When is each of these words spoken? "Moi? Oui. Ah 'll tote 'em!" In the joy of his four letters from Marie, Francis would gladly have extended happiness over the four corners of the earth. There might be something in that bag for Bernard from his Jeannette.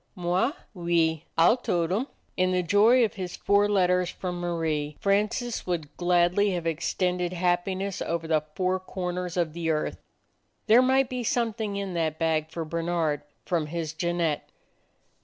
"Moi? 0.15 0.53
Oui. 0.73 1.25
Ah 1.37 1.51
'll 1.51 1.57
tote 1.57 1.91
'em!" 1.91 2.07
In 2.35 2.53
the 2.53 2.63
joy 2.63 3.05
of 3.05 3.13
his 3.13 3.35
four 3.35 3.69
letters 3.69 4.09
from 4.09 4.39
Marie, 4.39 4.97
Francis 4.99 5.67
would 5.67 5.95
gladly 5.95 6.53
have 6.53 6.65
extended 6.65 7.33
happiness 7.33 8.01
over 8.01 8.27
the 8.27 8.41
four 8.55 8.79
corners 8.79 9.37
of 9.37 9.53
the 9.53 9.69
earth. 9.69 9.99
There 10.65 10.81
might 10.81 11.07
be 11.07 11.23
something 11.23 11.75
in 11.75 11.93
that 11.93 12.17
bag 12.17 12.49
for 12.49 12.65
Bernard 12.65 13.21
from 13.45 13.67
his 13.67 13.93
Jeannette. 13.93 14.49